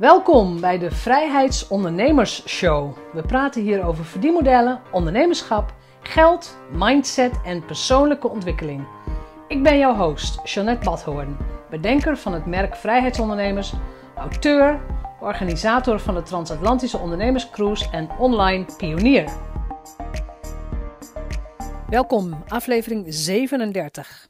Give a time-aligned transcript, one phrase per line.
[0.00, 2.96] Welkom bij de Vrijheidsondernemers Show.
[3.12, 8.86] We praten hier over verdienmodellen, ondernemerschap, geld, mindset en persoonlijke ontwikkeling.
[9.48, 11.36] Ik ben jouw host, Jeanette Badhoorn,
[11.70, 13.72] bedenker van het merk Vrijheidsondernemers,
[14.16, 14.80] auteur,
[15.20, 19.32] organisator van de Transatlantische Ondernemerscruise en online pionier.
[21.88, 24.28] Welkom, aflevering 37.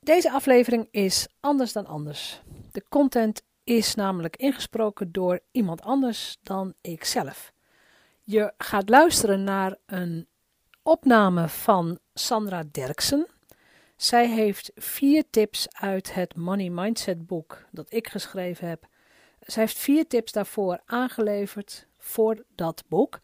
[0.00, 2.42] Deze aflevering is anders dan anders.
[2.72, 7.52] De content is namelijk ingesproken door iemand anders dan ikzelf.
[8.22, 10.28] Je gaat luisteren naar een
[10.82, 13.26] opname van Sandra Derksen.
[13.96, 18.86] Zij heeft vier tips uit het Money Mindset boek dat ik geschreven heb.
[19.40, 23.20] Zij heeft vier tips daarvoor aangeleverd voor dat boek.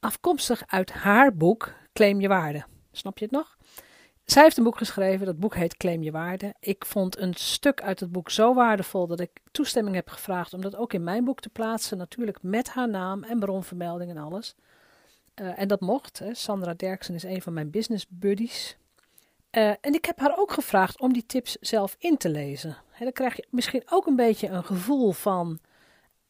[0.00, 2.64] Afkomstig uit haar boek Claim je waarde.
[2.92, 3.56] Snap je het nog?
[4.26, 6.54] Zij heeft een boek geschreven, dat boek heet Claim je waarde.
[6.60, 10.60] Ik vond een stuk uit het boek zo waardevol dat ik toestemming heb gevraagd om
[10.60, 11.98] dat ook in mijn boek te plaatsen.
[11.98, 14.54] Natuurlijk met haar naam en bronvermelding en alles.
[15.40, 16.18] Uh, en dat mocht.
[16.18, 16.34] Hè.
[16.34, 18.76] Sandra Derksen is een van mijn business buddies.
[19.52, 22.76] Uh, en ik heb haar ook gevraagd om die tips zelf in te lezen.
[22.90, 25.58] Hè, dan krijg je misschien ook een beetje een gevoel van.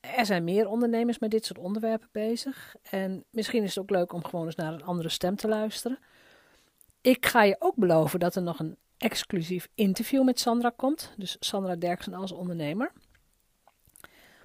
[0.00, 2.74] Er zijn meer ondernemers met dit soort onderwerpen bezig.
[2.90, 5.98] En misschien is het ook leuk om gewoon eens naar een andere stem te luisteren.
[7.06, 11.12] Ik ga je ook beloven dat er nog een exclusief interview met Sandra komt.
[11.16, 12.92] Dus Sandra Derksen als ondernemer.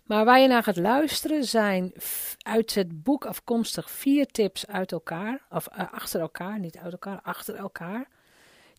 [0.04, 1.94] Maar waar je naar gaat luisteren zijn
[2.38, 5.46] uit het boek afkomstig vier tips uit elkaar.
[5.50, 8.08] Of uh, achter elkaar, niet uit elkaar, achter elkaar.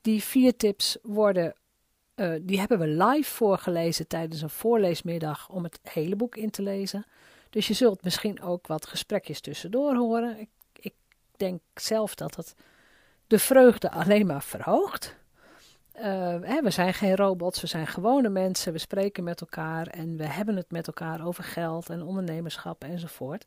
[0.00, 1.54] Die vier tips worden,
[2.16, 6.62] uh, die hebben we live voorgelezen tijdens een voorleesmiddag om het hele boek in te
[6.62, 7.06] lezen.
[7.50, 10.38] Dus je zult misschien ook wat gesprekjes tussendoor horen.
[10.38, 10.94] Ik, ik
[11.36, 12.54] denk zelf dat het
[13.32, 15.16] de vreugde alleen maar verhoogt.
[15.96, 16.02] Uh,
[16.40, 20.26] hè, we zijn geen robots, we zijn gewone mensen, we spreken met elkaar en we
[20.26, 23.46] hebben het met elkaar over geld en ondernemerschap enzovoort.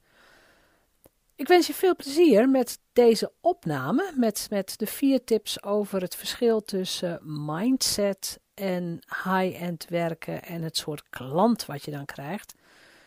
[1.35, 6.15] Ik wens je veel plezier met deze opname, met, met de vier tips over het
[6.15, 12.55] verschil tussen mindset en high-end werken en het soort klant wat je dan krijgt.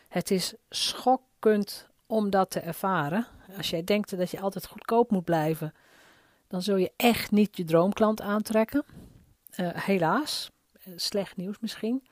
[0.07, 3.27] Het is schokkend om dat te ervaren.
[3.57, 5.73] Als jij denkt dat je altijd goedkoop moet blijven,
[6.49, 8.85] dan zul je echt niet je droomklant aantrekken.
[9.59, 10.51] Uh, helaas,
[10.95, 12.07] slecht nieuws misschien.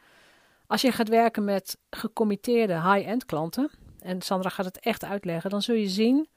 [0.67, 5.61] Als je gaat werken met gecommitteerde high-end klanten, en Sandra gaat het echt uitleggen, dan
[5.61, 6.27] zul je zien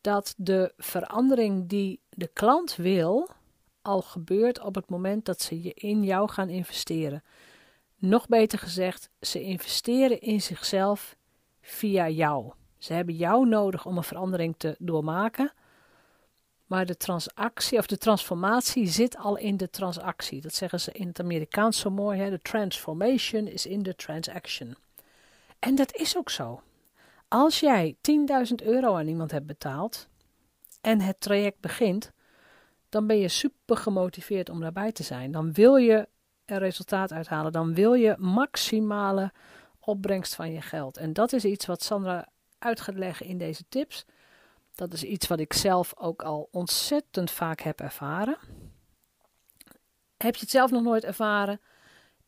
[0.00, 3.28] dat de verandering die de klant wil,
[3.82, 7.22] al gebeurt op het moment dat ze in jou gaan investeren.
[7.96, 11.16] Nog beter gezegd, ze investeren in zichzelf
[11.60, 12.52] via jou.
[12.78, 15.52] Ze hebben jou nodig om een verandering te doormaken.
[16.70, 20.40] Maar de transactie of de transformatie zit al in de transactie.
[20.40, 22.20] Dat zeggen ze in het Amerikaans zo mooi.
[22.20, 22.30] Hè?
[22.30, 24.76] De transformation is in de transaction.
[25.58, 26.62] En dat is ook zo.
[27.28, 27.96] Als jij
[28.48, 30.08] 10.000 euro aan iemand hebt betaald
[30.80, 32.12] en het traject begint,
[32.88, 35.32] dan ben je super gemotiveerd om daarbij te zijn.
[35.32, 36.08] Dan wil je
[36.44, 37.52] er resultaat uithalen.
[37.52, 39.32] Dan wil je maximale
[39.80, 40.96] opbrengst van je geld.
[40.96, 42.28] En dat is iets wat Sandra
[42.58, 44.04] uit gaat leggen in deze tips.
[44.80, 48.38] Dat is iets wat ik zelf ook al ontzettend vaak heb ervaren.
[50.16, 51.60] Heb je het zelf nog nooit ervaren?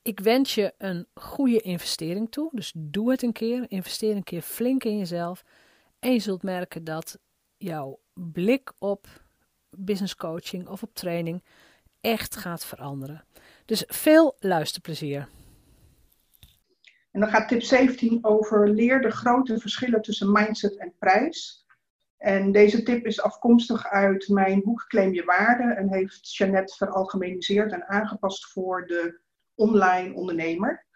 [0.02, 2.50] Ik wens je een goede investering toe.
[2.52, 3.64] Dus doe het een keer.
[3.70, 5.44] Investeer een keer flink in jezelf.
[5.98, 7.18] En je zult merken dat
[7.56, 9.06] jouw blik op
[9.70, 11.44] business coaching of op training
[12.00, 13.24] echt gaat veranderen.
[13.64, 15.28] Dus veel luisterplezier.
[17.10, 21.60] En dan gaat tip 17 over leer de grote verschillen tussen mindset en prijs.
[22.22, 27.72] En deze tip is afkomstig uit mijn boek Claim je waarde en heeft Jeannette veralgemeniseerd
[27.72, 29.20] en aangepast voor de
[29.54, 30.86] online ondernemer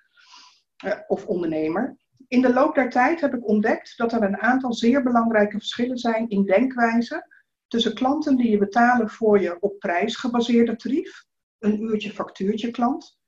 [0.84, 1.96] uh, of ondernemer.
[2.28, 5.98] In de loop der tijd heb ik ontdekt dat er een aantal zeer belangrijke verschillen
[5.98, 7.26] zijn in denkwijze
[7.66, 11.24] tussen klanten die je betalen voor je op prijs gebaseerde tarief,
[11.58, 13.18] een uurtje factuurtje klant,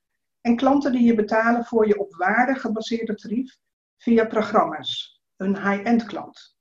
[0.41, 3.57] en klanten die je betalen voor je op waarde gebaseerde tarief
[3.97, 6.58] via programma's, een high-end klant.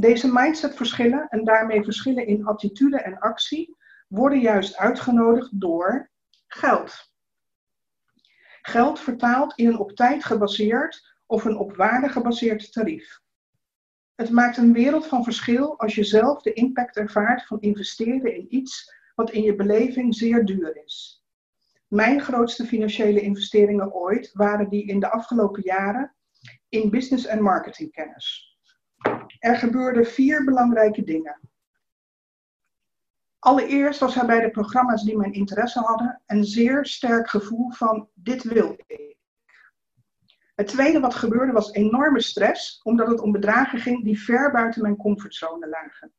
[0.00, 3.76] Deze mindsetverschillen en daarmee verschillen in attitude en actie
[4.08, 6.10] worden juist uitgenodigd door
[6.46, 7.12] geld.
[8.62, 13.20] Geld vertaald in een op tijd gebaseerd of een op waarde gebaseerd tarief.
[14.14, 18.54] Het maakt een wereld van verschil als je zelf de impact ervaart van investeren in
[18.54, 21.24] iets wat in je beleving zeer duur is.
[21.88, 26.14] Mijn grootste financiële investeringen ooit waren die in de afgelopen jaren
[26.68, 28.47] in business en marketingkennis.
[29.38, 31.40] Er gebeurden vier belangrijke dingen.
[33.38, 38.08] Allereerst was er bij de programma's die mijn interesse hadden een zeer sterk gevoel van
[38.14, 39.16] dit wil ik.
[40.54, 44.82] Het tweede wat gebeurde was enorme stress, omdat het om bedragen ging die ver buiten
[44.82, 46.12] mijn comfortzone lagen.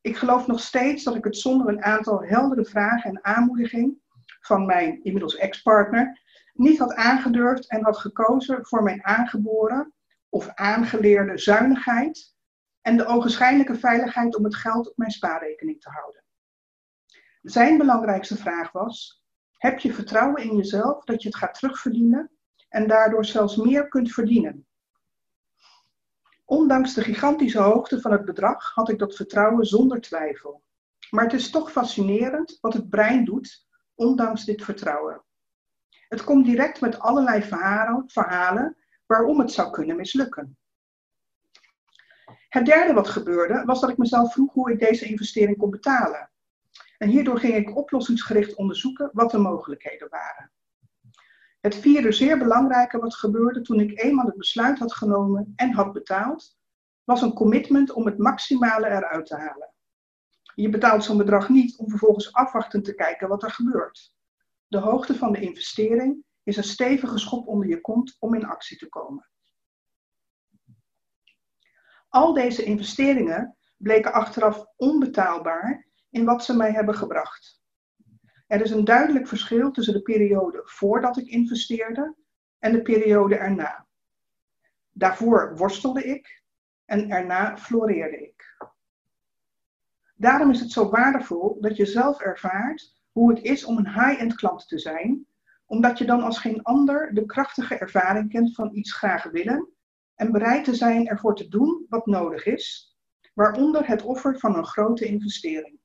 [0.00, 3.98] Ik geloof nog steeds dat ik het zonder een aantal heldere vragen en aanmoediging
[4.40, 6.20] van mijn inmiddels ex-partner
[6.54, 9.92] niet had aangedurfd en had gekozen voor mijn aangeboren
[10.30, 12.34] of aangeleerde zuinigheid
[12.80, 16.24] en de ogenschijnlijke veiligheid om het geld op mijn spaarrekening te houden.
[17.42, 19.24] Zijn belangrijkste vraag was:
[19.56, 22.30] heb je vertrouwen in jezelf dat je het gaat terugverdienen
[22.68, 24.66] en daardoor zelfs meer kunt verdienen?
[26.44, 30.62] Ondanks de gigantische hoogte van het bedrag had ik dat vertrouwen zonder twijfel.
[31.10, 35.22] Maar het is toch fascinerend wat het brein doet, ondanks dit vertrouwen.
[36.08, 38.76] Het komt direct met allerlei verhalen, verhalen
[39.10, 40.56] waarom het zou kunnen mislukken.
[42.48, 46.30] Het derde wat gebeurde was dat ik mezelf vroeg hoe ik deze investering kon betalen.
[46.98, 50.50] En hierdoor ging ik oplossingsgericht onderzoeken wat de mogelijkheden waren.
[51.60, 55.92] Het vierde zeer belangrijke wat gebeurde toen ik eenmaal het besluit had genomen en had
[55.92, 56.58] betaald,
[57.04, 59.72] was een commitment om het maximale eruit te halen.
[60.54, 64.14] Je betaalt zo'n bedrag niet om vervolgens afwachtend te kijken wat er gebeurt.
[64.66, 68.76] De hoogte van de investering is een stevige schop onder je kont om in actie
[68.76, 69.28] te komen.
[72.08, 77.60] Al deze investeringen bleken achteraf onbetaalbaar in wat ze mij hebben gebracht.
[78.46, 82.16] Er is een duidelijk verschil tussen de periode voordat ik investeerde
[82.58, 83.86] en de periode erna.
[84.90, 86.42] Daarvoor worstelde ik
[86.84, 88.56] en erna floreerde ik.
[90.14, 94.34] Daarom is het zo waardevol dat je zelf ervaart hoe het is om een high-end
[94.34, 95.26] klant te zijn,
[95.70, 99.68] omdat je dan als geen ander de krachtige ervaring kent van iets graag willen
[100.14, 102.96] en bereid te zijn ervoor te doen wat nodig is,
[103.34, 105.78] waaronder het offer van een grote investering.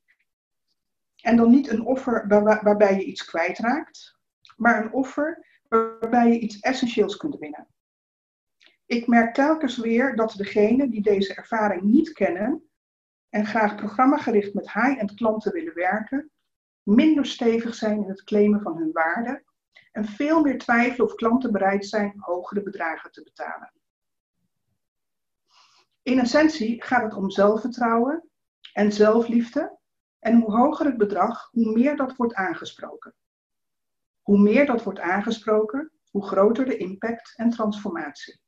[1.22, 2.26] En dan niet een offer
[2.62, 4.18] waarbij je iets kwijtraakt,
[4.56, 7.66] maar een offer waarbij je iets essentieels kunt winnen.
[8.86, 12.62] Ik merk telkens weer dat degenen die deze ervaring niet kennen
[13.28, 16.30] en graag programmagericht met high-end klanten willen werken,
[16.82, 19.44] minder stevig zijn in het claimen van hun waarde
[19.92, 23.72] en veel meer twijfelen of klanten bereid zijn hogere bedragen te betalen.
[26.02, 28.28] In essentie gaat het om zelfvertrouwen
[28.72, 29.78] en zelfliefde.
[30.18, 33.14] En hoe hoger het bedrag, hoe meer dat wordt aangesproken.
[34.22, 38.40] Hoe meer dat wordt aangesproken, hoe groter de impact en transformatie.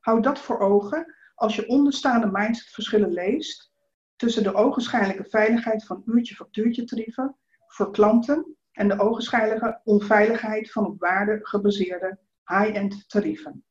[0.00, 3.72] Houd dat voor ogen als je onderstaande mindsetverschillen leest
[4.16, 11.00] tussen de ogenschijnlijke veiligheid van uurtje-factuurtje tarieven voor klanten en de ogenschijnlijke onveiligheid van op
[11.00, 13.64] waarde gebaseerde high-end tarieven.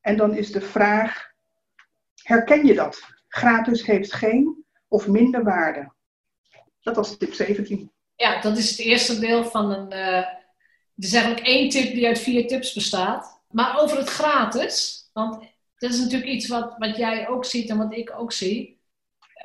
[0.00, 1.32] En dan is de vraag,
[2.22, 3.02] herken je dat?
[3.28, 5.92] Gratis heeft geen of minder waarde.
[6.80, 7.92] Dat was tip 17.
[8.16, 9.92] Ja, dat is het eerste deel van een...
[9.92, 10.26] Uh,
[10.94, 13.42] het is eigenlijk één tip die uit vier tips bestaat.
[13.50, 15.44] Maar over het gratis, want
[15.76, 18.79] dat is natuurlijk iets wat, wat jij ook ziet en wat ik ook zie.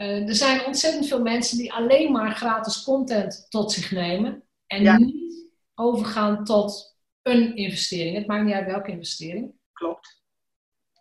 [0.01, 5.06] Uh, er zijn ontzettend veel mensen die alleen maar gratis content tot zich nemen en
[5.06, 8.15] niet overgaan tot een investering.
[8.15, 9.53] Het maakt niet uit welke investering.
[9.74, 10.24] Klopt.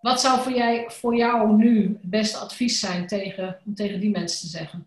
[0.01, 4.11] Wat zou voor, jij, voor jou nu het beste advies zijn tegen, om tegen die
[4.11, 4.87] mensen te zeggen?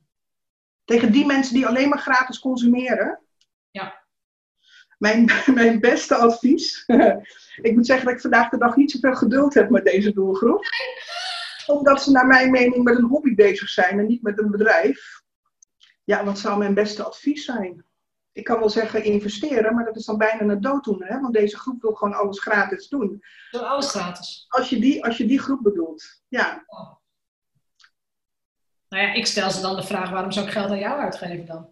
[0.85, 3.19] Tegen die mensen die alleen maar gratis consumeren?
[3.71, 4.03] Ja.
[4.97, 6.83] Mijn, mijn beste advies.
[7.67, 10.65] ik moet zeggen dat ik vandaag de dag niet zoveel geduld heb met deze doelgroep.
[11.67, 15.21] Omdat ze naar mijn mening met een hobby bezig zijn en niet met een bedrijf.
[16.03, 17.87] Ja, wat zou mijn beste advies zijn?
[18.37, 21.07] ik kan wel zeggen investeren, maar dat is dan bijna een dooddoener.
[21.07, 21.19] Hè?
[21.19, 23.23] Want deze groep wil gewoon alles gratis doen.
[23.51, 24.45] Doen alles gratis.
[24.47, 26.63] Als je die, als je die groep bedoelt, ja.
[26.67, 26.95] Oh.
[28.89, 31.45] Nou ja, ik stel ze dan de vraag, waarom zou ik geld aan jou uitgeven
[31.45, 31.69] dan?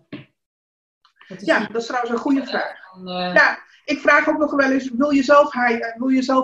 [1.27, 2.84] Dat ja, dat is trouwens een goede vraag.
[2.97, 5.97] Eh, ja, ik vraag ook nog wel eens, wil je zelf high,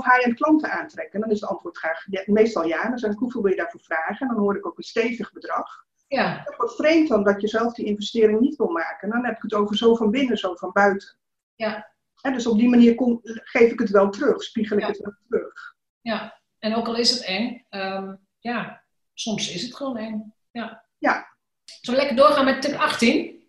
[0.03, 1.13] high-end klanten aantrekken?
[1.13, 2.89] En dan is het antwoord graag, ja, meestal ja.
[2.89, 4.27] Dan zeg ik, hoeveel wil je daarvoor vragen?
[4.27, 5.85] En dan hoor ik ook een stevig bedrag.
[6.07, 6.41] Ja.
[6.45, 9.09] Het wordt vreemd dan dat je zelf die investering niet wil maken.
[9.09, 11.17] Dan heb ik het over zo van binnen, zo van buiten.
[11.55, 11.91] Ja.
[12.21, 15.13] En dus op die manier kom, geef ik het wel terug, spiegel ik het wel
[15.29, 15.75] terug.
[16.01, 20.33] Ja, en ook al is het eng, um, ja, soms is het gewoon eng.
[20.51, 20.85] Ja.
[20.97, 21.35] ja.
[21.63, 23.40] Zullen we lekker doorgaan met tip 18?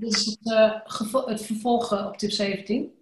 [0.00, 2.94] Is het, uh, het vervolg op tip 17.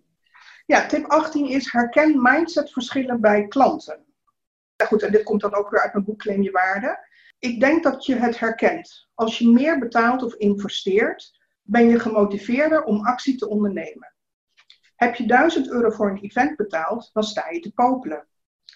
[0.66, 4.04] Ja, tip 18 is herken mindsetverschillen bij klanten.
[4.76, 7.06] Ja, goed, en dit komt dan ook weer uit mijn boek Claim Je Waarde.
[7.38, 9.08] Ik denk dat je het herkent.
[9.14, 14.14] Als je meer betaalt of investeert, ben je gemotiveerder om actie te ondernemen.
[14.96, 18.26] Heb je 1000 euro voor een event betaald, dan sta je te popelen.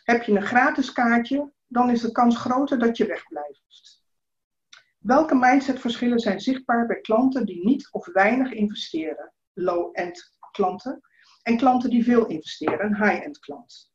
[0.05, 4.02] Heb je een gratis kaartje, dan is de kans groter dat je wegblijft.
[5.03, 9.33] Welke mindsetverschillen zijn zichtbaar bij klanten die niet of weinig investeren?
[9.53, 11.01] Low-end klanten.
[11.43, 13.93] en klanten die veel investeren, high-end klant.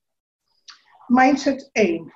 [1.06, 2.14] Mindset 1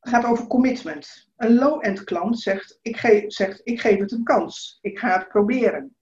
[0.00, 1.30] gaat over commitment.
[1.36, 5.28] Een low-end klant zegt ik, geef, zegt, ik geef het een kans, ik ga het
[5.28, 5.96] proberen.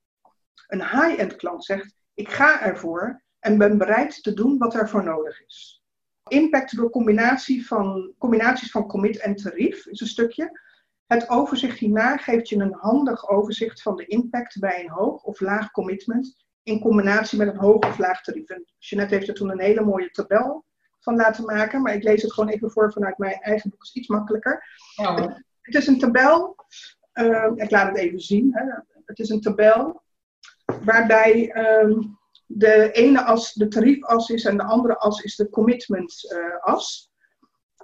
[0.67, 5.05] Een high-end klant zegt, ik ga ervoor en ben bereid te doen wat er voor
[5.05, 5.83] nodig is.
[6.27, 10.67] Impact door combinatie van, combinaties van commit en tarief is een stukje.
[11.09, 15.41] Het overzicht hierna geeft je een handig overzicht van de impact bij een hoog of
[15.41, 18.49] laag commitment in combinatie met een hoog of laag tarief.
[18.49, 20.65] En Jeanette heeft er toen een hele mooie tabel
[21.01, 23.93] van laten maken, maar ik lees het gewoon even voor vanuit mijn eigen boek, is
[23.93, 24.65] iets makkelijker.
[24.95, 25.43] Ja.
[25.61, 26.57] Het is een tabel,
[27.15, 28.51] uh, ik laat het even zien.
[28.53, 28.65] Hè.
[29.05, 30.03] Het is een tabel
[30.85, 36.33] waarbij um, de ene as de tariefas is en de andere as is de commitment
[36.33, 37.08] uh, as.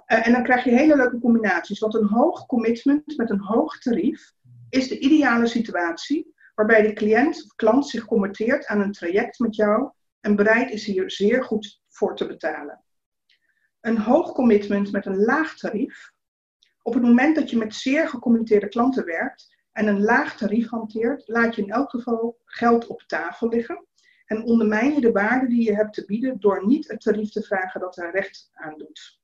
[0.07, 1.79] Uh, en dan krijg je hele leuke combinaties.
[1.79, 4.33] Want een hoog commitment met een hoog tarief
[4.69, 9.55] is de ideale situatie waarbij de cliënt of klant zich committeert aan een traject met
[9.55, 12.83] jou en bereid is hier zeer goed voor te betalen.
[13.81, 16.11] Een hoog commitment met een laag tarief.
[16.81, 21.27] Op het moment dat je met zeer gecommitteerde klanten werkt en een laag tarief hanteert,
[21.27, 23.85] laat je in elk geval geld op tafel liggen
[24.25, 27.43] en ondermijn je de waarde die je hebt te bieden door niet het tarief te
[27.43, 29.23] vragen dat er recht aan doet.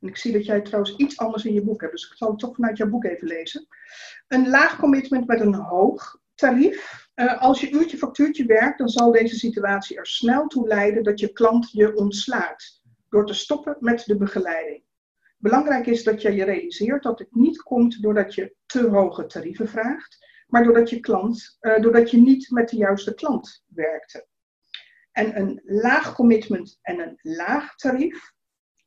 [0.00, 2.30] En ik zie dat jij trouwens iets anders in je boek hebt, dus ik zal
[2.30, 3.66] het toch vanuit jouw boek even lezen.
[4.28, 7.08] Een laag commitment met een hoog tarief.
[7.14, 11.20] Uh, als je uurtje factuurtje werkt, dan zal deze situatie er snel toe leiden dat
[11.20, 14.82] je klant je ontslaat door te stoppen met de begeleiding.
[15.36, 19.68] Belangrijk is dat je je realiseert dat het niet komt doordat je te hoge tarieven
[19.68, 24.26] vraagt, maar doordat je, klant, uh, doordat je niet met de juiste klant werkte.
[25.12, 28.32] En een laag commitment en een laag tarief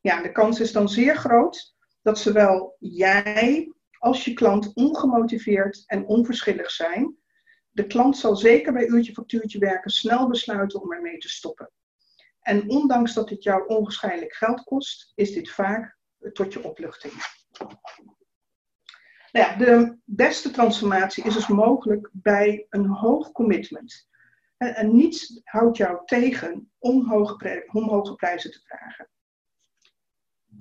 [0.04, 6.06] ja, de kans is dan zeer groot dat zowel jij als je klant ongemotiveerd en
[6.06, 7.16] onverschillig zijn.
[7.70, 11.70] De klant zal zeker bij uurtje factuurtje werken snel besluiten om ermee te stoppen.
[12.40, 15.98] En ondanks dat dit jou onwaarschijnlijk geld kost, is dit vaak
[16.32, 17.12] tot je opluchting.
[19.32, 24.08] Nou ja, de beste transformatie is dus mogelijk bij een hoog commitment.
[24.56, 27.12] En, niets houdt jou tegen om
[27.72, 29.08] om hoge prijzen te vragen.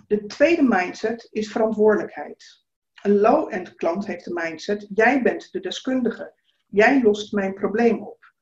[0.08, 2.66] De tweede mindset is verantwoordelijkheid.
[3.02, 6.34] Een low-end klant heeft de mindset: jij bent de deskundige,
[6.68, 8.34] jij lost mijn probleem op.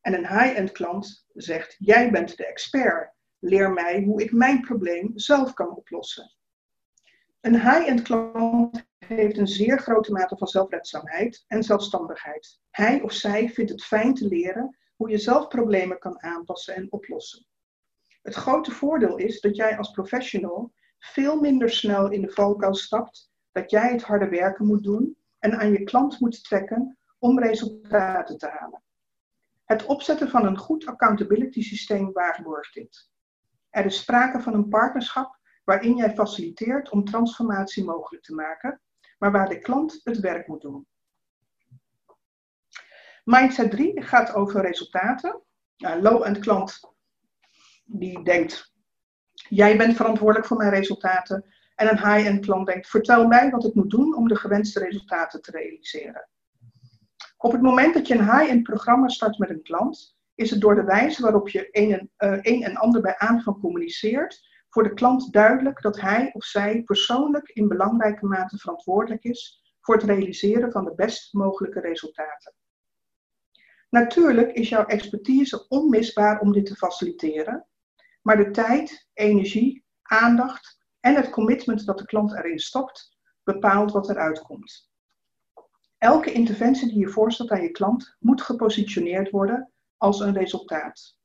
[0.00, 5.10] En een high-end klant zegt: jij bent de expert, leer mij hoe ik mijn probleem
[5.14, 6.34] zelf kan oplossen.
[7.40, 12.60] Een high-end klant heeft een zeer grote mate van zelfredzaamheid en zelfstandigheid.
[12.70, 16.92] Hij of zij vindt het fijn te leren hoe je zelf problemen kan aanpassen en
[16.92, 17.46] oplossen.
[18.22, 23.30] Het grote voordeel is dat jij als professional veel minder snel in de valkuil stapt
[23.52, 28.38] dat jij het harde werken moet doen en aan je klant moet trekken om resultaten
[28.38, 28.82] te halen.
[29.64, 33.10] Het opzetten van een goed accountability systeem waarborgt dit.
[33.70, 38.80] Er is sprake van een partnerschap waarin jij faciliteert om transformatie mogelijk te maken,
[39.18, 40.86] maar waar de klant het werk moet doen.
[43.24, 45.42] Mindset 3 gaat over resultaten.
[45.76, 46.80] Nou, low-end klant
[47.84, 48.69] die denkt,
[49.48, 51.44] Jij bent verantwoordelijk voor mijn resultaten.
[51.74, 55.42] En een high-end klant denkt, vertel mij wat ik moet doen om de gewenste resultaten
[55.42, 56.28] te realiseren.
[57.36, 60.74] Op het moment dat je een high-end programma start met een klant, is het door
[60.74, 62.10] de wijze waarop je een en,
[62.42, 67.48] een en ander bij aanvang communiceert, voor de klant duidelijk dat hij of zij persoonlijk
[67.48, 72.54] in belangrijke mate verantwoordelijk is voor het realiseren van de best mogelijke resultaten.
[73.90, 77.66] Natuurlijk is jouw expertise onmisbaar om dit te faciliteren,
[78.22, 84.10] maar de tijd, energie, aandacht en het commitment dat de klant erin stopt, bepaalt wat
[84.10, 84.90] eruit komt.
[85.98, 91.16] Elke interventie die je voorstelt aan je klant moet gepositioneerd worden als een resultaat.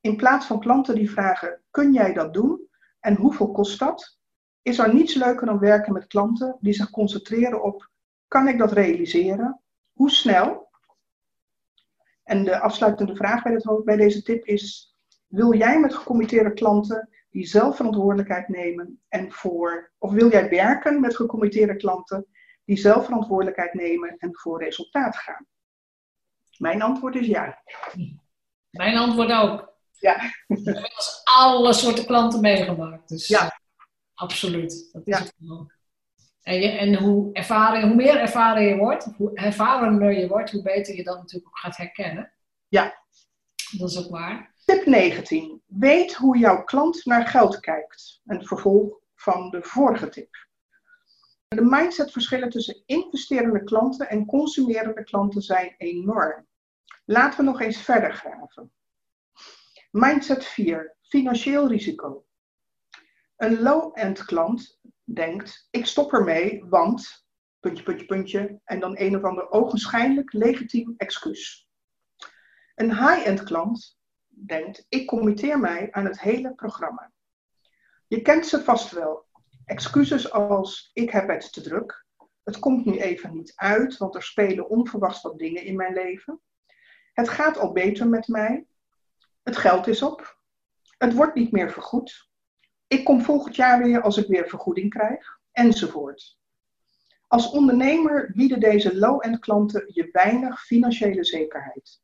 [0.00, 2.68] In plaats van klanten die vragen: kun jij dat doen
[3.00, 4.18] en hoeveel kost dat?
[4.62, 7.90] Is er niets leuker dan werken met klanten die zich concentreren op:
[8.28, 9.60] kan ik dat realiseren?
[9.92, 10.68] Hoe snel?
[12.22, 14.96] En de afsluitende vraag bij, bij deze tip is:
[15.28, 21.00] wil jij met gecommitteerde klanten die zelf verantwoordelijkheid nemen en voor, of wil jij werken
[21.00, 22.26] met gecommitteerde klanten
[22.64, 25.46] die zelf verantwoordelijkheid nemen en voor resultaat gaan?
[26.56, 27.62] Mijn antwoord is ja.
[28.70, 29.76] Mijn antwoord ook.
[29.92, 30.22] Ja.
[30.46, 30.88] Ik heb
[31.36, 33.08] alle soorten klanten meegemaakt.
[33.08, 33.60] Dus ja.
[34.14, 34.88] absoluut.
[34.92, 35.24] Dat is ja.
[35.24, 35.34] het
[36.42, 40.62] En, je, en hoe, ervaring, hoe meer ervaren je wordt, hoe ervarener je wordt, hoe
[40.62, 42.32] beter je dat natuurlijk ook gaat herkennen.
[42.68, 43.04] Ja.
[43.78, 44.54] Dat is ook waar.
[44.68, 45.62] Tip 19.
[45.66, 48.20] Weet hoe jouw klant naar geld kijkt.
[48.26, 50.46] Een vervolg van de vorige tip.
[51.48, 56.46] De mindsetverschillen tussen investerende klanten en consumerende klanten zijn enorm.
[57.04, 58.72] Laten we nog eens verder graven.
[59.90, 60.96] Mindset 4.
[61.02, 62.24] Financieel risico.
[63.36, 67.26] Een low-end klant denkt, ik stop ermee, want,
[67.60, 71.68] puntje, puntje, puntje, en dan een of ander ogenschijnlijk legitiem excuus.
[72.74, 73.97] Een high-end klant
[74.46, 77.12] denkt, ik committeer mij aan het hele programma.
[78.06, 79.26] Je kent ze vast wel.
[79.64, 82.06] Excuses als, ik heb het te druk,
[82.48, 86.40] het komt nu even niet uit, want er spelen onverwachts wat dingen in mijn leven.
[87.12, 88.66] Het gaat al beter met mij.
[89.42, 90.38] Het geld is op.
[90.98, 92.30] Het wordt niet meer vergoed.
[92.86, 96.38] Ik kom volgend jaar weer als ik weer vergoeding krijg, enzovoort.
[97.26, 102.00] Als ondernemer bieden deze low-end klanten je weinig financiële zekerheid.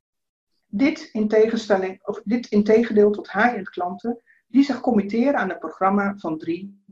[0.76, 5.58] Dit in, tegenstelling, of dit in tegendeel tot high-end klanten die zich committeren aan een
[5.58, 6.84] programma van drie,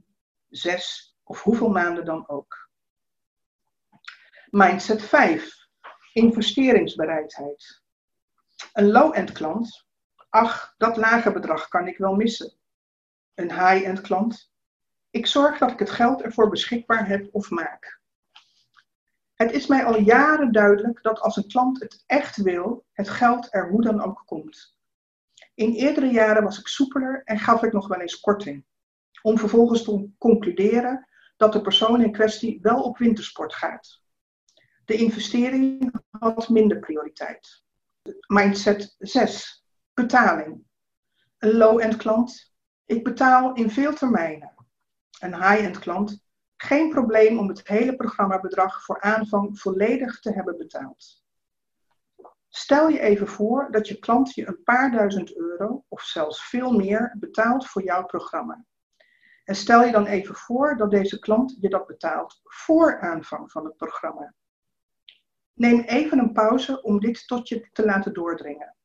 [0.48, 2.68] zes of hoeveel maanden dan ook.
[4.50, 5.66] Mindset 5.
[6.12, 7.82] Investeringsbereidheid.
[8.72, 9.86] Een low-end klant.
[10.28, 12.52] Ach, dat lage bedrag kan ik wel missen.
[13.34, 14.52] Een high-end klant.
[15.10, 18.01] Ik zorg dat ik het geld ervoor beschikbaar heb of maak.
[19.42, 23.54] Het is mij al jaren duidelijk dat als een klant het echt wil, het geld
[23.54, 24.76] er hoe dan ook komt.
[25.54, 28.64] In eerdere jaren was ik soepeler en gaf ik nog wel eens korting.
[29.22, 34.00] Om vervolgens te concluderen dat de persoon in kwestie wel op wintersport gaat.
[34.84, 37.62] De investering had minder prioriteit.
[38.26, 39.64] Mindset 6.
[39.94, 40.62] Betaling.
[41.38, 42.52] Een low-end klant.
[42.84, 44.54] Ik betaal in veel termijnen.
[45.20, 46.21] Een high-end klant.
[46.62, 51.22] Geen probleem om het hele programmabedrag voor aanvang volledig te hebben betaald.
[52.48, 56.72] Stel je even voor dat je klant je een paar duizend euro of zelfs veel
[56.72, 58.64] meer betaalt voor jouw programma.
[59.44, 63.64] En stel je dan even voor dat deze klant je dat betaalt voor aanvang van
[63.64, 64.34] het programma.
[65.52, 68.76] Neem even een pauze om dit tot je te laten doordringen.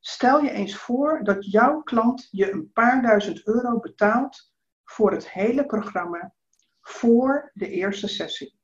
[0.00, 4.52] Stel je eens voor dat jouw klant je een paar duizend euro betaalt
[4.84, 6.34] voor het hele programma
[6.88, 8.58] voor de eerste sessie.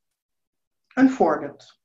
[0.94, 1.80] Een voorbeeld.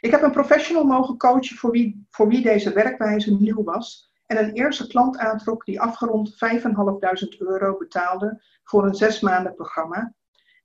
[0.00, 4.38] Ik heb een professional mogen coachen voor wie, voor wie deze werkwijze nieuw was en
[4.38, 10.14] een eerste klant aantrok die afgerond 5.500 euro betaalde voor een zes maanden programma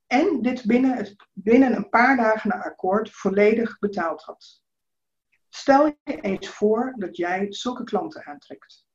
[0.08, 4.63] en dit binnen, binnen een paar dagen na akkoord volledig betaald had.
[5.49, 8.86] Stel je eens voor dat jij zulke klanten aantrekt.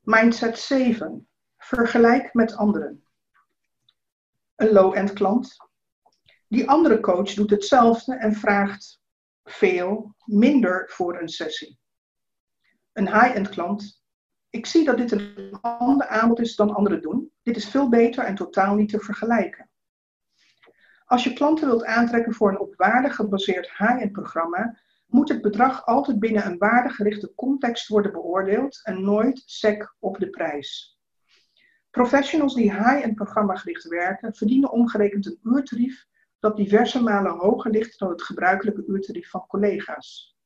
[0.00, 1.28] Mindset 7.
[1.66, 3.04] Vergelijk met anderen.
[4.56, 5.56] Een low-end klant.
[6.48, 9.00] Die andere coach doet hetzelfde en vraagt
[9.44, 11.78] veel minder voor een sessie.
[12.92, 14.04] Een high-end klant
[14.56, 17.32] ik zie dat dit een ander aanbod is dan anderen doen.
[17.42, 19.70] Dit is veel beter en totaal niet te vergelijken.
[21.04, 25.86] Als je klanten wilt aantrekken voor een op waarde gebaseerd high-end programma, moet het bedrag
[25.86, 30.95] altijd binnen een waardegerichte context worden beoordeeld en nooit sec op de prijs.
[31.96, 36.06] Professionals die high-end programmagericht werken, verdienen omgerekend een uurtarief
[36.38, 40.36] dat diverse malen hoger ligt dan het gebruikelijke uurtarief van collega's.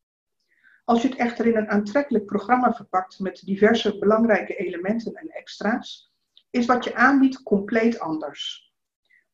[0.84, 6.12] Als je het echter in een aantrekkelijk programma verpakt met diverse belangrijke elementen en extra's,
[6.50, 8.72] is wat je aanbiedt compleet anders.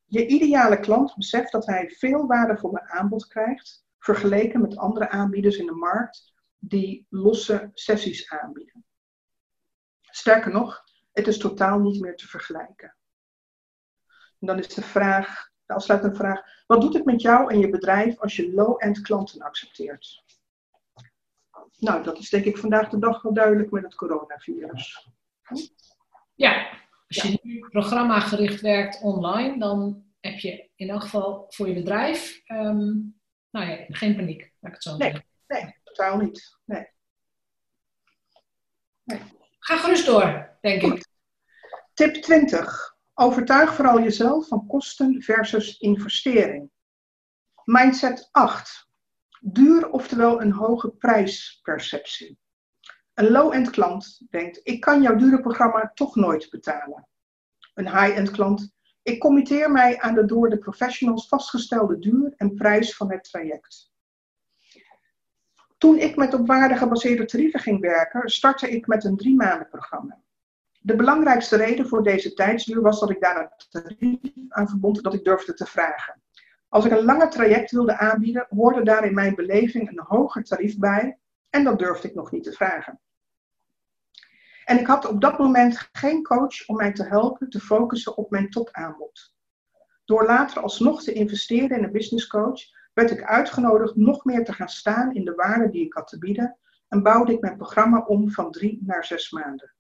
[0.05, 5.66] Je ideale klant beseft dat hij veel waardevolle aanbod krijgt, vergeleken met andere aanbieders in
[5.66, 8.85] de markt die losse sessies aanbieden.
[10.02, 10.86] Sterker nog,
[11.16, 12.96] het is totaal niet meer te vergelijken.
[14.40, 17.70] En dan is de vraag, de afsluitende vraag, wat doet het met jou en je
[17.70, 20.24] bedrijf als je low-end klanten accepteert?
[21.79, 25.09] Nou, dat is denk ik vandaag de dag wel duidelijk met het coronavirus.
[26.35, 26.70] Ja,
[27.09, 32.42] als je nu programmagericht werkt online, dan heb je in elk geval voor je bedrijf
[32.46, 35.29] um, nou ja, geen paniek, laat ik het zo nee, zeggen.
[35.46, 36.59] Nee, totaal niet.
[36.64, 36.87] Nee.
[39.05, 39.20] nee.
[39.59, 41.06] Ga gerust door, denk ik.
[41.96, 42.96] Tip 20.
[43.14, 46.70] Overtuig vooral jezelf van kosten versus investering.
[47.64, 48.88] Mindset 8
[49.40, 52.38] duur, oftewel een hoge prijsperceptie.
[53.14, 57.09] Een low-end klant denkt, ik kan jouw dure programma toch nooit betalen.
[57.74, 62.96] Een high-end klant, ik committeer mij aan de door de professionals vastgestelde duur en prijs
[62.96, 63.90] van het traject.
[65.78, 69.68] Toen ik met op waarde gebaseerde tarieven ging werken, startte ik met een drie maanden
[69.68, 70.24] programma.
[70.87, 73.53] De belangrijkste reden voor deze tijdsduur was dat ik daar
[73.99, 76.22] een aan verbond dat ik durfde te vragen.
[76.68, 80.79] Als ik een langer traject wilde aanbieden, hoorde daar in mijn beleving een hoger tarief
[80.79, 81.18] bij
[81.51, 83.01] en dat durfde ik nog niet te vragen.
[84.64, 88.31] En ik had op dat moment geen coach om mij te helpen te focussen op
[88.31, 89.35] mijn topaanbod.
[90.05, 92.61] Door later alsnog te investeren in een business coach,
[92.94, 96.18] werd ik uitgenodigd nog meer te gaan staan in de waarde die ik had te
[96.18, 96.57] bieden
[96.88, 99.75] en bouwde ik mijn programma om van drie naar zes maanden.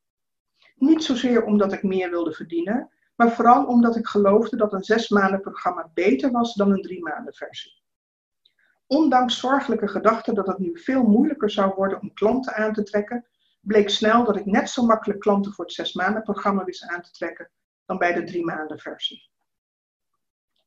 [0.76, 5.08] Niet zozeer omdat ik meer wilde verdienen, maar vooral omdat ik geloofde dat een zes
[5.08, 7.84] maanden programma beter was dan een drie maanden versie.
[8.86, 13.26] Ondanks zorgelijke gedachten dat het nu veel moeilijker zou worden om klanten aan te trekken,
[13.60, 17.02] bleek snel dat ik net zo makkelijk klanten voor het zes maanden programma wist aan
[17.02, 17.50] te trekken
[17.86, 19.30] dan bij de drie maanden versie.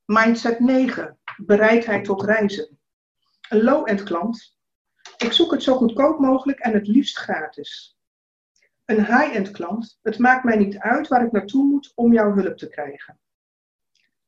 [0.05, 1.19] Mindset 9.
[1.37, 2.79] Bereidheid tot reizen.
[3.49, 4.57] Een low-end klant.
[5.17, 7.98] Ik zoek het zo goedkoop mogelijk en het liefst gratis.
[8.89, 9.99] Een high-end klant.
[10.01, 13.19] Het maakt mij niet uit waar ik naartoe moet om jouw hulp te krijgen.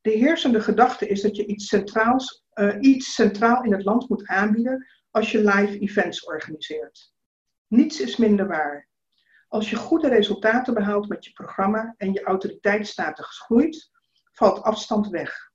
[0.01, 4.27] De heersende gedachte is dat je iets, centraals, uh, iets centraal in het land moet
[4.27, 7.13] aanbieden als je live events organiseert.
[7.67, 8.87] Niets is minder waar.
[9.47, 13.91] Als je goede resultaten behaalt met je programma en je autoriteitsstatus groeit,
[14.31, 15.51] valt afstand weg.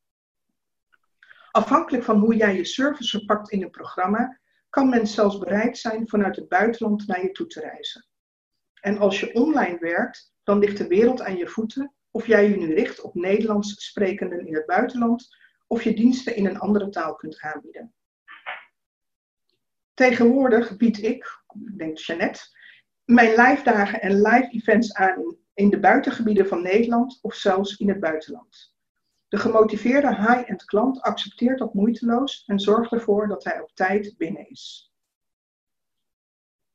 [1.51, 4.41] Afhankelijk van hoe jij je service verpakt in een programma,
[4.71, 8.07] kan men zelfs bereid zijn vanuit het buitenland naar je toe te reizen.
[8.87, 12.57] En als je online werkt, dan ligt de wereld aan je voeten of jij je
[12.57, 17.15] nu richt op Nederlands sprekenden in het buitenland of je diensten in een andere taal
[17.15, 17.95] kunt aanbieden.
[19.95, 22.41] Tegenwoordig bied ik, ik denk Jeannette,
[23.05, 27.89] mijn live dagen en live events aan in de buitengebieden van Nederland of zelfs in
[27.89, 28.75] het buitenland.
[29.29, 34.49] De gemotiveerde high-end klant accepteert dat moeiteloos en zorgt ervoor dat hij op tijd binnen
[34.49, 34.93] is.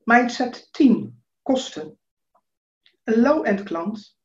[0.04, 1.24] Mindset 10.
[1.42, 2.00] Kosten.
[3.04, 4.18] Een low-end klant.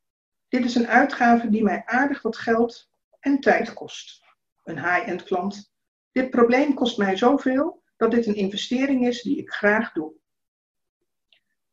[0.48, 4.22] Dit is een uitgave die mij aardig wat geld en tijd kost.
[4.64, 5.74] Een high-end klant.
[6.12, 10.14] Dit probleem kost mij zoveel dat dit een investering is die ik graag doe.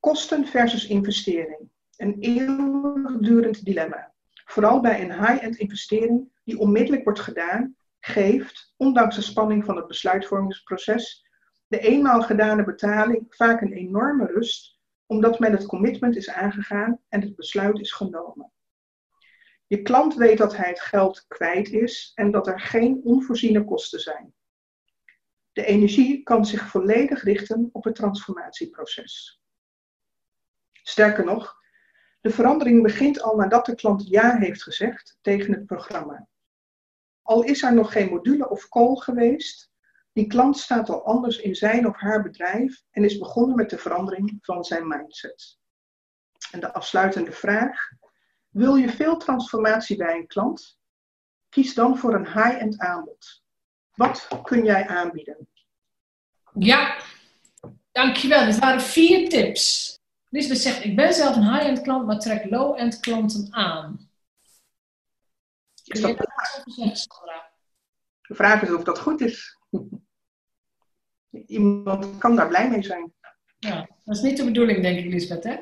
[0.01, 1.71] Kosten versus investering.
[1.97, 4.13] Een eeuwigdurend dilemma.
[4.45, 9.87] Vooral bij een high-end investering die onmiddellijk wordt gedaan, geeft, ondanks de spanning van het
[9.87, 11.27] besluitvormingsproces,
[11.67, 14.74] de eenmaal gedane betaling vaak een enorme rust,
[15.07, 18.53] omdat men het commitment is aangegaan en het besluit is genomen.
[19.67, 24.01] Je klant weet dat hij het geld kwijt is en dat er geen onvoorziene kosten
[24.01, 24.35] zijn.
[25.53, 29.43] De energie kan zich volledig richten op het transformatieproces.
[30.73, 31.57] Sterker nog,
[32.21, 36.29] de verandering begint al nadat de klant ja heeft gezegd tegen het programma.
[37.23, 39.71] Al is er nog geen module of call geweest,
[40.15, 43.79] die klant staat al anders in zijn of haar bedrijf en is begonnen met de
[43.79, 45.59] verandering van zijn mindset.
[46.51, 47.89] En de afsluitende vraag:
[48.49, 50.79] wil je veel transformatie bij een klant?
[51.49, 53.43] Kies dan voor een high-end aanbod.
[53.95, 55.49] Wat kun jij aanbieden?
[56.53, 57.03] Ja,
[57.93, 58.45] dankjewel.
[58.45, 59.93] Dit waren vier tips.
[60.29, 64.11] Lisbeth zegt, ik ben zelf een high-end klant, maar trek low-end klanten aan.
[65.85, 66.17] Is dat
[68.21, 69.59] de vraag is of dat goed is.
[71.47, 73.13] Iemand kan daar blij mee zijn.
[73.59, 75.57] Ja, dat is niet de bedoeling, denk ik, Lisbeth, hè?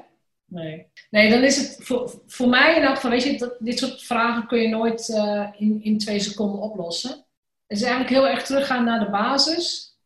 [0.45, 0.87] Nee.
[1.11, 4.03] Nee, dan is het voor, voor mij in elk geval, weet je, dat, dit soort
[4.03, 7.11] vragen kun je nooit uh, in, in twee seconden oplossen.
[7.67, 9.97] Het is eigenlijk heel erg teruggaan naar de basis.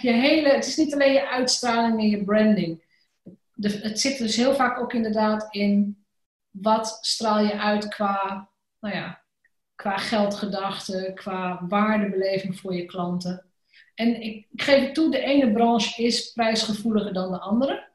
[0.00, 2.82] Je hele, het is niet alleen je uitstraling en je branding
[3.60, 6.04] het zit dus heel vaak ook inderdaad in
[6.50, 8.48] wat straal je uit qua,
[8.80, 9.22] nou ja,
[9.74, 13.44] qua geldgedachten, qua waardebeleving voor je klanten.
[13.94, 17.88] En ik, ik geef het toe, de ene branche is prijsgevoeliger dan de andere.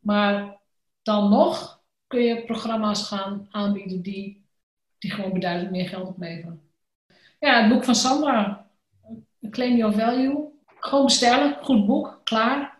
[0.00, 0.60] Maar
[1.02, 4.46] dan nog kun je programma's gaan aanbieden die,
[4.98, 6.70] die gewoon beduidend meer geld opleveren.
[7.38, 8.70] Ja, het boek van Sandra,
[9.50, 10.54] Claim Your Value.
[10.78, 12.78] Gewoon bestellen, goed boek, klaar.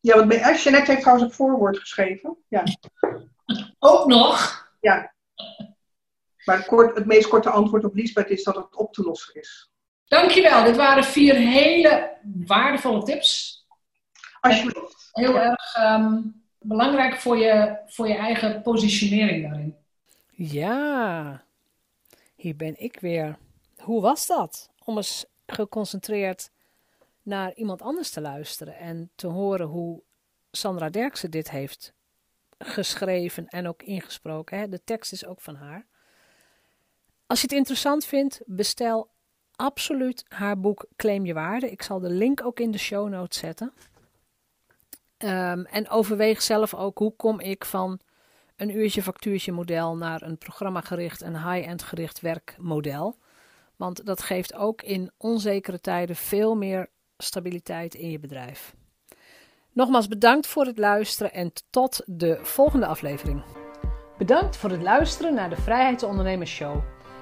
[0.00, 2.36] Ja, want Jeannette heeft trouwens een voorwoord geschreven.
[2.48, 2.62] Ja.
[3.78, 4.64] Ook nog?
[4.80, 5.14] Ja.
[6.44, 9.34] Maar het, kort, het meest korte antwoord op Liesbeth is dat het op te lossen
[9.34, 9.70] is.
[10.08, 10.64] Dankjewel.
[10.64, 12.16] Dit waren vier hele
[12.46, 13.60] waardevolle tips.
[14.40, 15.08] Alsjeblieft.
[15.12, 16.20] Heel erg ehm,
[16.58, 19.76] belangrijk voor je, voor je eigen positionering daarin.
[20.30, 21.44] Ja,
[22.34, 23.38] hier ben ik weer.
[23.78, 24.70] Hoe was dat?
[24.84, 26.50] Om eens geconcentreerd
[27.22, 30.02] naar iemand anders te luisteren en te horen hoe
[30.50, 31.92] Sandra Derksen dit heeft
[32.58, 34.58] geschreven en ook ingesproken.
[34.58, 34.68] Hè?
[34.68, 35.86] De tekst is ook van haar.
[37.26, 39.10] Als je het interessant vindt, bestel
[39.56, 41.70] absoluut haar boek Claim je waarde.
[41.70, 43.72] Ik zal de link ook in de show notes zetten.
[45.16, 48.00] Ehm, en overweeg zelf ook hoe kom ik van
[48.56, 53.16] een uurtje factuurtje model naar een programmagericht en high-end gericht werkmodel.
[53.76, 56.88] Want dat geeft ook in onzekere tijden veel meer
[57.18, 58.74] stabiliteit in je bedrijf.
[59.72, 63.42] Nogmaals bedankt voor het luisteren en tot de volgende aflevering.
[64.18, 66.95] Bedankt voor het luisteren naar de Vrijheidsondernemers Show.